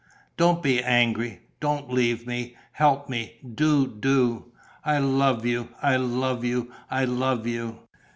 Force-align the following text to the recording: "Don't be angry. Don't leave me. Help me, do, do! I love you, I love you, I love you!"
"Don't 0.35 0.63
be 0.63 0.83
angry. 0.83 1.41
Don't 1.59 1.93
leave 1.93 2.25
me. 2.25 2.55
Help 2.71 3.07
me, 3.07 3.37
do, 3.53 3.85
do! 3.85 4.45
I 4.83 4.97
love 4.97 5.45
you, 5.45 5.69
I 5.79 5.97
love 5.97 6.43
you, 6.43 6.71
I 6.89 7.05
love 7.05 7.45
you!" 7.45 7.81